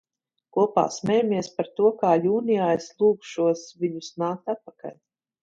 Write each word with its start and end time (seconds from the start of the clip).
Kopā 0.55 0.83
smejamies 0.95 1.49
par 1.57 1.69
to, 1.81 1.91
kā 1.99 2.15
jūnijā 2.23 2.71
es 2.79 2.89
lūgšos 3.03 3.63
viņus 3.85 4.11
nākt 4.25 4.53
atpakaļ. 4.57 4.99